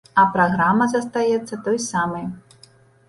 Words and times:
А 0.19 0.21
праграма 0.35 0.87
застаецца 0.95 1.61
той 1.69 1.77
самай. 1.89 2.25